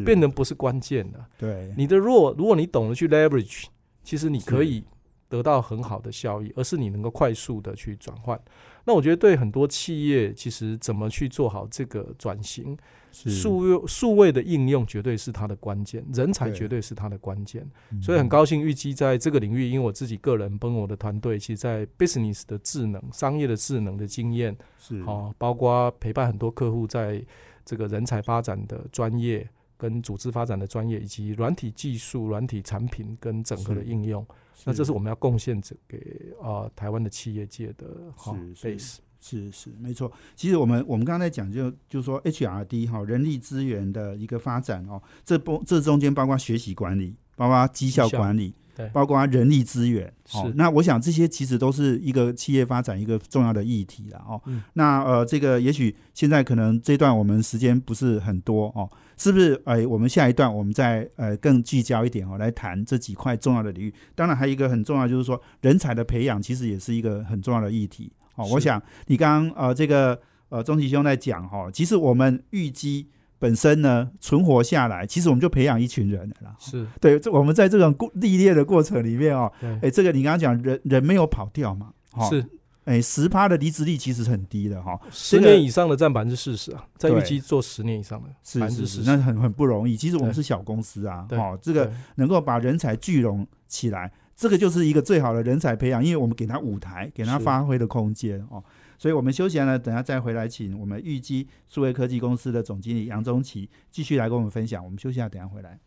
[0.04, 1.24] 变得不是关键的。
[1.38, 3.64] 对，你的弱，如果你懂得去 leverage，
[4.02, 4.82] 其实你可以
[5.28, 8.40] 得到很好的效益，而是你能够快速的去转换。
[8.88, 12.74] 那我觉得对很多企业，其实怎么去做好这个转型？
[13.12, 17.68] 数位数位的应用绝对是它的关键，人才绝对是它的关键，
[18.00, 25.00] 所以很高兴预计在这个领域，因为我自己个人跟我的团队，其实在 business 的智能、商业的智能的经验，是。
[25.02, 27.22] 哦，包括陪伴很多客户在
[27.66, 29.46] 这个人才发展的专业、
[29.76, 34.24] 跟组织发展的专业，以及软体技术、软体产品跟整个的应用，
[34.64, 38.96] 那这是我们要贡献这给啊台湾的企业界的哈 base。
[39.20, 50.38] 是是没错，其实我们我们刚才讲就就说 HRD 哈人力资源的一个发展哦，这不这中间包括学习管理，包括绩效管理，对，包括人力资源，是。
[50.54, 54.40] 那我想这些其实都是一个企业发展一个重要的议题了哦。
[54.74, 58.88] 那呃，这个也许现在可能这段我们时间不是很多哦，
[59.18, 59.60] 是不是？
[59.64, 63.92] 哎，我们下一段我们再呃更聚焦一点哦，来谈这几块重要的领域。
[64.14, 68.10] 当然还有一个很重要就是说人才的培养，其实也是一个很重要的议题。
[68.36, 73.08] 哦，我想你刚刚呃，这个呃，钟奇兄在讲哈，其实我们预计
[73.40, 76.54] 本身呢存活下来，其实我们就培养一群人了。
[76.58, 79.52] 是对，这我们在这种过历练的过程里面哦，
[79.82, 81.92] 哎，这个你刚刚讲人人没有跑掉嘛？
[82.30, 82.44] 是，
[82.88, 88.28] 哎，十趴的离职率其实很低的哈，十年以上的占百分之四十啊，在预期做十年以上的
[88.60, 89.94] 百分之四十，那很很不容易。
[89.94, 94.10] 其实我们是小公司啊，哦，这个能够把人才聚拢起来。
[94.34, 98.62] 这个就是一个最好的人才培养，因为我们给他舞台，给他发挥的空间哦。
[98.96, 104.82] 所以，我们休息了，等下再回来，请我们预基数位科技公司的总经理杨宗奇继续来跟我们分享。
[104.82, 105.78] 我们休息下，等下回来。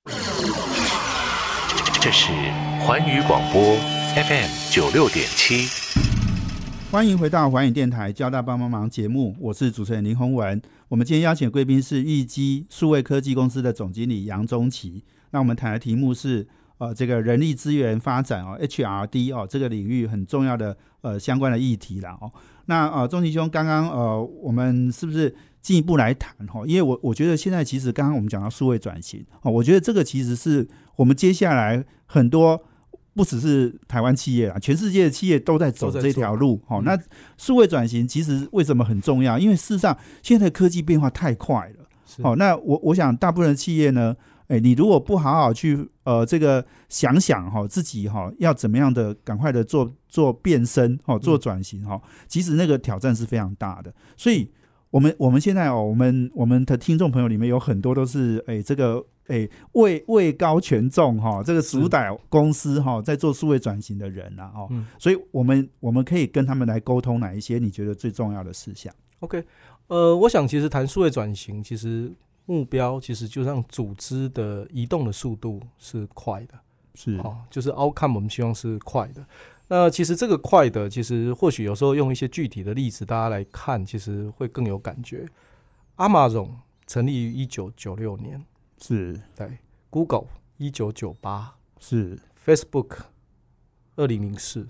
[2.02, 2.32] 这是
[2.82, 3.62] 环宇广播
[4.16, 5.91] FM 九六点七。
[6.92, 10.62] 欢迎回到环宇电台交大帮帮忙节目，我是主持人林宏文。
[10.90, 15.02] 我们今天邀请贵宾是玉基数位科技公司的总经理杨宗奇。
[15.30, 16.46] 那我们谈的题目是
[16.80, 22.30] 呃这个人力资源发展哦，HRD 哦这个领域很重要的呃相关的议题啦哦。
[22.66, 26.66] 那呃宗奇兄刚刚呃我们是不是进一步来谈哈？
[26.68, 32.66] 因为我我觉得现在其实刚刚我们讲到数位转型哦，我觉得这个其实是我们接下来很多。
[33.14, 36.62] 不只是台湾企业啊，全世界的企业都在走这条路。
[36.66, 36.98] 好，那
[37.38, 39.38] 数位转型其实为什么很重要？
[39.38, 41.86] 因为事实上现在的科技变化太快了。
[42.24, 44.16] 好，那我我想大部分的企业呢，
[44.48, 53.94] 哎，你如果不好好去呃这个想想哈，自己哈要怎么样的赶快的做做变身哈，做转型哈，其实那个挑战是非常大的。
[54.16, 54.50] 所以，
[54.90, 59.06] 我们我们现在哦，我们我们的听众朋友里面有很多都是哎这个。
[59.32, 69.42] 哎，位位高权重哈，这个主导公司哈，在做数位转型的人呐，哦，所以我们我们可以跟他们来沟通哪一些你觉得最重要的事项？OK，
[69.88, 72.12] 呃，我想其实谈数位转型，其实
[72.46, 76.60] 目标其实就让组织的移动的速度是快的，
[76.94, 79.26] 是哦，就是 outcome 我们希望是快的。
[79.70, 85.26] 那其实这个快的，其实或许有时候用一些具体的例子，大家来看，其实会更有感觉。
[85.96, 86.50] Amazon
[86.86, 88.44] 成立于一九九六年。
[88.84, 90.26] 是对，Google
[90.58, 92.98] 一九九八是 Facebook
[93.96, 94.68] 二零零四，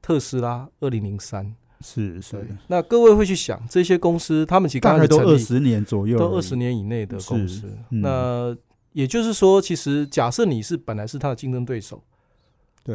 [0.00, 2.46] 特斯拉二零零三是是。
[2.68, 7.70] 那各位会去想，这些公司他们其实大概都二十年左右，都二十年以内的公司。
[7.90, 8.56] 那
[8.92, 12.02] 也就是说，其实假设你是本来是他的竞争对手，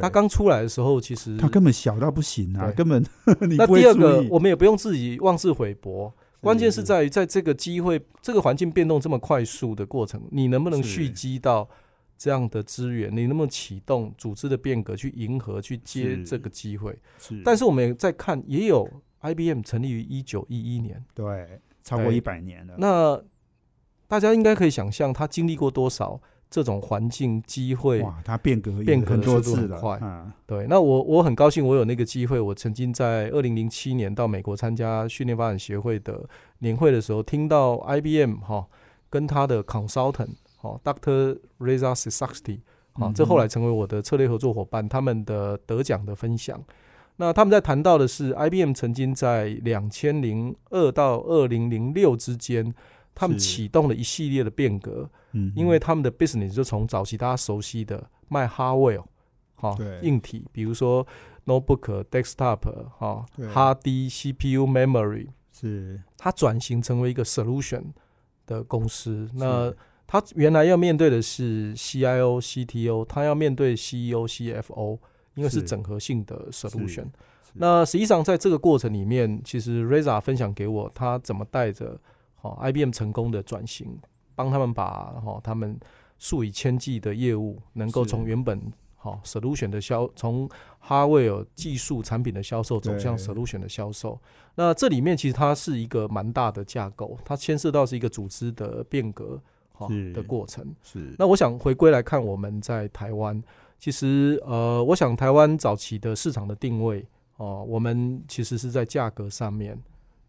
[0.01, 3.05] 他刚出来的时候，其实他根本小到不行啊，根本。
[3.25, 6.13] 那 第二个，我们也不用自己妄自菲薄。
[6.39, 11.67] 关键是在于，在这个机会、这个环境变动这么快速的过程，你能不能蓄积到
[12.17, 13.13] 这样的资源？
[13.15, 16.97] 你能不能启动组织的变革，去迎合、去接这个机会？
[17.19, 17.41] 是。
[17.43, 18.87] 但是我们也在看，也有
[19.21, 22.75] IBM 成立于一九一一年，对，超过一百年了。
[22.77, 23.21] 那
[24.07, 26.21] 大家应该可以想象，它经历过多少？
[26.49, 29.99] 这种环境机会，哇，它变革变革很多次很快。
[30.45, 32.39] 对，那我我很高兴，我有那个机会。
[32.39, 36.27] 我曾经在二零零七年到美国参加训练发展协会的
[36.59, 38.65] 年会的时候，听到 IBM 哈
[39.09, 41.37] 跟他的 consultant 哈 Dr.
[41.59, 42.59] Reza Saxty
[42.93, 46.63] 啊，这后来成为我的策略合作伙伴，他们的得奖的分享。
[47.17, 52.73] 那他们在谈到的是，IBM 曾经在两千零二到二零零六之间。
[53.19, 59.03] 他们启动了一系列的变革，嗯，因为他们的 business 就从早期大家熟悉的卖 hardware，
[59.55, 61.05] 哈，硬体，比如说
[61.47, 62.59] notebook、desktop，
[62.99, 67.85] 哈，hard CPU、memory，是，它转型成为一个 solution
[68.45, 69.27] 的公司。
[69.33, 69.73] 那
[70.05, 74.99] 它原来要面对的是 CIO、CTO，它要面对 CEO、CFO，
[75.33, 77.07] 因为是整合性的 solution。
[77.53, 81.99] 那实际上在这个过程里面，其实 Reza 分享给我，他怎么带着。
[82.39, 83.97] 好，IBM 成功的转型，
[84.35, 85.77] 帮他们把哈他们
[86.17, 88.61] 数以千计的业务，能够从原本
[88.95, 90.47] 好 solution 的销，从
[90.85, 94.19] hardware 技术产品的销售走向 solution 的销售。
[94.55, 99.41] 那这里面其实它是一个蛮大的架构，它牵涉到是一个组织的变革
[99.73, 100.65] 哈的过程。
[100.83, 101.15] 是。
[101.17, 103.41] 那我想回归来看，我们在台湾，
[103.79, 107.05] 其实呃，我想台湾早期的市场的定位
[107.37, 109.77] 哦，我们其实是在价格上面。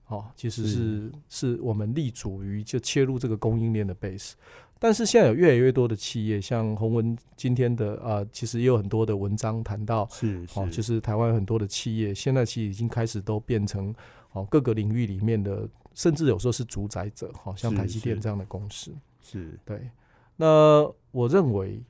[0.08, 4.32] 哦，其实是是我们立足于就切入这个供应链的 base，
[4.78, 13.94] 但是现在有越来越多的企业，像洪文今天的啊，其实也有很多的文章谈到，是哦，就是台湾很多的企业现在其实已经开始都变成
[14.32, 18.92] 哦各个领域里面的，甚至有时候是主宰者，好像台积电这样的公司，
[19.22, 19.88] 是对。
[20.36, 21.82] 那我认为。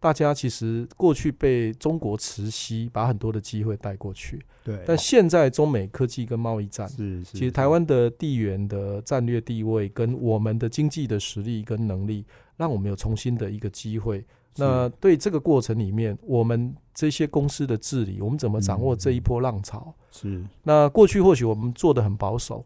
[0.00, 4.40] 大家其实过去被中国磁吸，把很多的机会带过去。
[4.62, 12.24] 对，但现在中美科技跟贸易战，是其实台湾的地缘的战略地位跟我们的经济的实力跟能力，
[12.56, 14.24] 让我们有重新的一个机会。
[14.56, 19.94] 那对这个过程里面，我们这些公司的治理，我们怎么掌握这一波浪潮？
[20.10, 22.64] 是那过去或许我们做的很保守。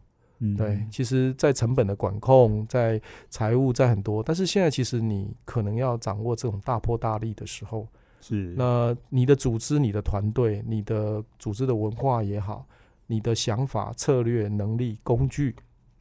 [0.57, 3.01] 对，其实，在成本的管控，在
[3.31, 7.87] 财务，在很多，但是现在其实你可能要掌握这种大破大立的时候，
[8.21, 12.67] 是那你的组织、你的团队、你的组织的文化也好，
[13.07, 15.55] 你的想法、策略、能力、工具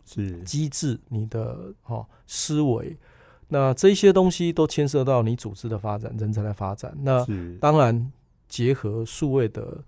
[0.06, 2.97] 是机制，你的哦思维，
[3.47, 6.97] 那这些东西都牵涉到你组织的发展、人才的发展。
[7.01, 7.24] 那
[7.59, 8.11] 当然
[8.49, 9.84] 结合数位的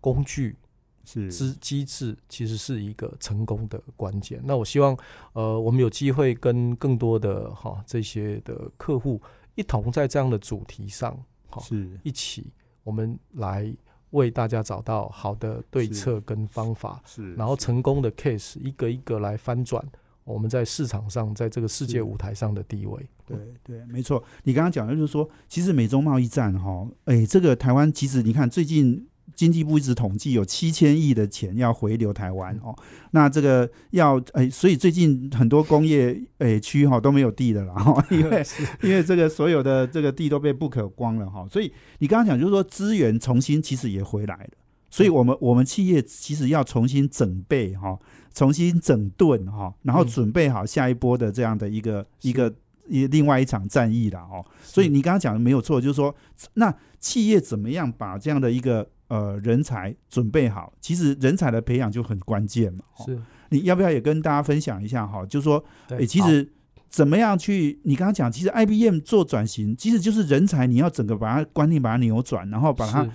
[0.00, 0.56] 工具。
[1.04, 4.40] 是机机制其实是一个成功的关键。
[4.44, 4.96] 那我希望，
[5.32, 9.20] 呃，我们有机会跟更多的哈这些的客户
[9.56, 11.16] 一同在这样的主题上，
[11.48, 12.52] 哈是一起
[12.84, 13.74] 我们来
[14.10, 19.84] 为大家找到好的对策跟方法，是，然后成功的 case 一个一个来翻转
[20.24, 23.08] 我们在市场上在这个世界舞台上的地位。
[23.26, 24.22] 对对，没错。
[24.44, 29.08] 你刚刚讲的就是说，其实美中贸易战哈，哎，这个台湾其实你看最近。
[29.34, 32.74] 经济部一直统计有七千亿的钱要回流台湾哦，
[33.12, 38.44] 那这个要哎，所以最近很多工业哎区哈都没有地的了啦哈， 因为
[38.82, 44.50] 因为这个所有的这个地都被不可光了哈，所以你刚刚讲就是说资源重新其实也回来了，
[44.90, 47.98] 所以我们我们企业其实要重新整备哈，
[48.34, 52.52] 重新整顿哈，然后准备好下一波的这样的一个一个
[52.88, 56.14] 一另外一场战役了哦，所以你刚刚讲的没有错，就是说
[56.54, 62.80] 那企业怎么样把这样的一个呃，人才准备好，其实人才的培养就很关键嘛。
[63.04, 65.24] 是，你要不要也跟大家分享一下哈？
[65.26, 66.50] 就是说，哎，其实
[66.88, 67.78] 怎么样去？
[67.84, 73.06] 你刚刚讲，其实 IBM 做转型，其实就是人才，你要整个把它观念把它扭转，然后把它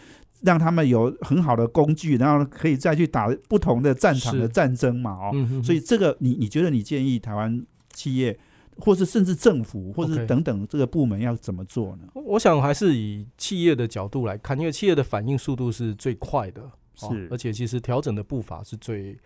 [0.41, 5.11] 让他们有很好的工具，然后可以再去打不同的战场的战争嘛。
[5.11, 5.31] 哦，
[5.63, 8.37] 所以这个你你觉得你建议台湾企业？
[8.79, 12.07] 或是甚至政府，或者等等这个部门要怎么做呢？
[12.13, 19.17] 我想还是以企业的角度来看，因为企业的反应速度是最快的，是，而且其实调整的步伐是最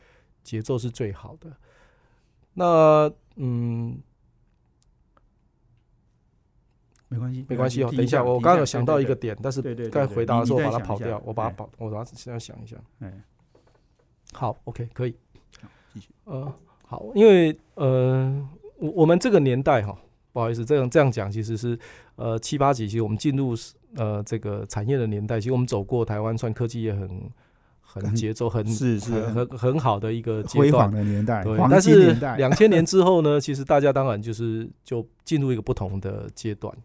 [0.42, 1.52] 节奏是最好的。
[2.54, 4.00] 那嗯，
[7.10, 7.92] 没关系，没关系哦。
[7.92, 12.78] 等一下，我刚刚有想到一个点，但是该回答的时候把它跑掉，我把它跑，我把它现在想一下。
[13.00, 13.22] 哎，
[14.32, 15.16] 好，OK，可以，
[15.94, 16.10] 继续。
[16.24, 16.54] 呃，
[16.86, 18.50] 好，因为呃。
[18.82, 19.96] 我我们这个年代哈，
[20.34, 21.78] 不好意思，这样这样讲，其实是
[22.16, 23.56] 呃七八几，其实我们进入
[23.96, 27.30] 呃这个产业的年代，其实我们走过台湾算科技也很
[27.82, 31.58] 很节奏很是是很很很好的一个辉煌的年代，对。
[31.70, 36.76] 但是两千年之后呢， 其实大家当然就是就进入一个不同的阶段。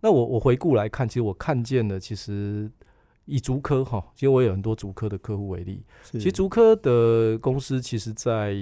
[0.00, 2.70] 那我我回顾来看，其实我看见的其实。
[3.26, 5.84] 以竹科哈，其实我有很多竹科的客户为例。
[6.12, 8.56] 其实竹科的公司，其实在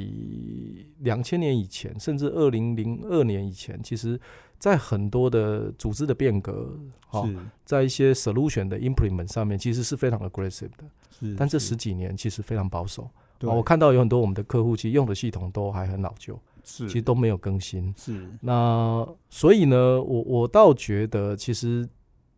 [1.01, 4.19] 两千年以前，甚至二零零二年以前，其实
[4.59, 6.77] 在很多的组织的变革，
[7.09, 7.29] 哈，
[7.67, 10.85] 在一些 solution 的 implement 上面，其实是非常 aggressive 的。
[11.11, 13.09] 是，但这十几年其实非常保守。
[13.43, 17.93] 我看到有很多我们的客户，其实用的系统都还很老旧，是，其实都没有更新。
[17.99, 18.27] 是。
[18.41, 21.87] 那所以呢，我我倒觉得，其实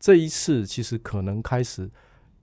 [0.00, 1.88] 这一次，其实可能开始。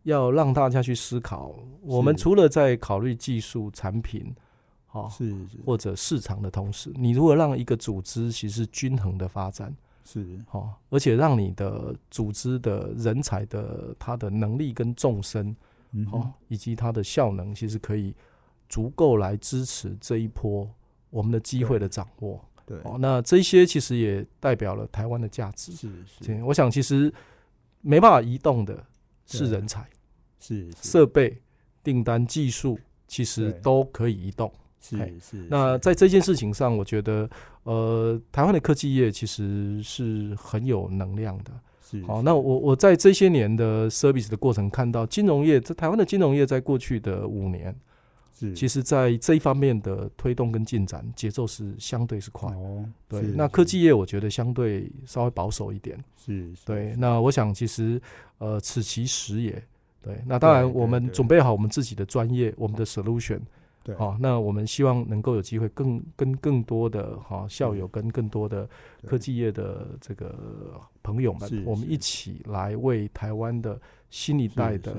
[0.04, 4.34] 要让大家去思考，我们除了在考虑技术产品，
[4.86, 5.34] 好是
[5.66, 9.74] 或者市场的同时，你如何让一个组织其实均衡的发展，
[10.04, 15.56] 是好，而且让你的组织的人才的他的能力跟纵深，
[16.12, 18.14] 哦，以及他的效能，其实可以
[18.68, 20.70] 足够来支持这一波
[21.10, 22.44] 我们的机会的掌握。
[22.66, 25.72] 对，哦，那这些其实也代表了台湾的价值。
[25.72, 25.90] 是
[26.22, 27.14] 是，我想其实
[27.80, 28.84] 没办法移动的。
[29.38, 29.88] 是人才，
[30.40, 31.38] 是设备、
[31.84, 34.52] 订单、技术，其实都可以移动。
[34.80, 35.38] 是是。
[35.50, 37.30] 那在这件事情上，我觉得，
[37.64, 41.52] 呃，台湾的科技业其实是很有能量的。
[41.82, 42.04] 是。
[42.04, 47.74] 好，那我我在这些年的 service 的过程，看到金融业在台湾的金融业，在过去的五年。
[48.52, 52.52] 其实，在这一方面的推动跟进展节奏是相对是快。
[52.56, 53.22] 哦，对。
[53.22, 55.98] 那科技业我觉得相对稍微保守一点。
[56.18, 56.52] 是。
[56.66, 56.96] 对。
[56.98, 58.02] 那我想，其实
[58.40, 59.64] 呃，此其时也。
[60.02, 60.22] 对。
[60.26, 63.40] 那当然，我们准备好我们自己的专业，我们的 solution。
[63.84, 63.96] 对。
[63.96, 68.68] 好，那我们希望能够有机会更跟更多的哈校友跟更多的
[69.06, 73.80] 科技业的这个朋友们，我们一起来为台湾的
[74.10, 74.96] 新一代的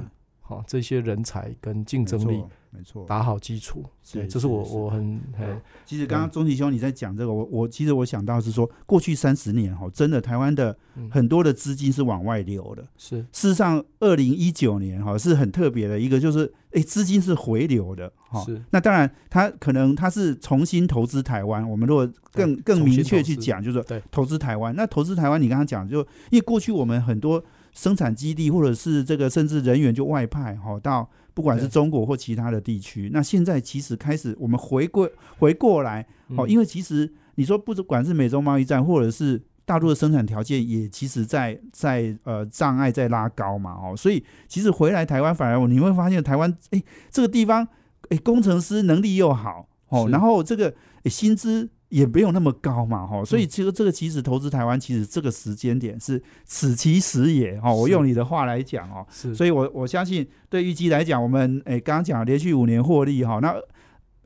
[0.47, 2.45] 好这些人才跟竞争力。
[2.77, 5.63] 没错，打好基础，对，这是我我很很。
[5.87, 10.77] 其实刚刚钟奇兄你在讲这个，我我其实我想到是说，过去三十年哈，真的台湾的
[11.09, 12.85] 很多的资金是往外流的。
[12.97, 18.43] 是，事实上，二零一九年哈是很特别的一个，就是哎，资金是回流的哈。
[18.43, 18.61] 是。
[18.71, 21.71] 那当然，他可能他是重新投资台湾。
[21.71, 24.75] 我们如果更更明确去讲，就是对投资台湾。
[24.75, 27.41] 那投资台湾，你刚刚讲，就因为过去我们很多
[27.75, 31.11] 生产基地或者是这个甚至人员就外派哈到。
[31.35, 36.07] 不管是中国或其他的地区，那现在其实开始我们回过回过来
[36.37, 47.67] 哦，因为其实你说不管是美洲贸易战，或者是大陆的生产条件，也其实在在呃障碍在拉高嘛哦，所以其实回来台湾反而你会发现台湾哎这个地方
[48.11, 50.73] 哎工程师能力又好哦，然后这个
[51.07, 51.69] 薪资。
[51.95, 63.55] 也没有那么高嘛，哈，所以其实这个其实投资台湾，其实这个时间点是此其时也，哈，我用你的话来讲哦，是，所以我我相信对预计来讲，我们诶刚刚讲连续五年获利哈，那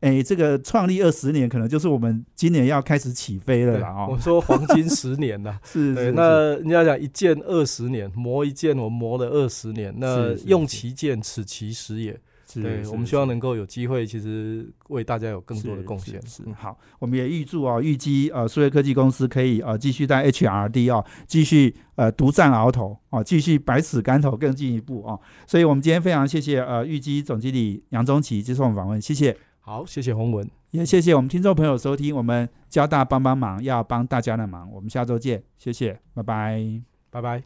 [0.00, 4.08] 诶，这个创立二十年，可能就是我们今年要开始起飞了啦哦。
[4.12, 12.18] 我说黄金十年呐， 是那人家讲一剑二十年，磨一剑我磨了二十年，那用其剑，此其时也。
[12.50, 16.18] 是对，是我们希望能够有机会，其实为大家有更多的是贡献。
[16.18, 25.20] 嗯是是好，我们也预祝哦，预计呃，数位科技公司可以呃继续在 HRD 哦，继续呃独占鳌头哦，继续百尺竿头更进一步哦。
[25.46, 36.62] 所以我们今天非常谢谢呃预基总经理杨宗奇接受我们访问，谢谢，好，谢谢洪文，也谢谢我们听众朋友收听我们交大帮帮忙，要帮大家的忙，我们下周见，谢谢，拜拜。
[37.10, 37.42] 拜拜。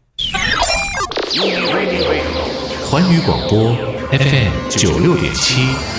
[2.91, 5.92] 环宇广播 FM 九六点七。